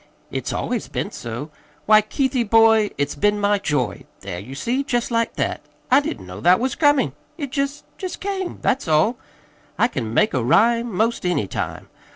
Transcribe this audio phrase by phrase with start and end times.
[0.31, 1.51] It's always been so.
[1.85, 5.61] Why, Keithie, boy, it's been my joy There, you see jest like that!
[5.91, 7.13] I didn't know that was comin'.
[7.37, 8.57] It jest jest came.
[8.63, 9.17] That's all.
[9.77, 11.87] I can make a rhyme 'most any time.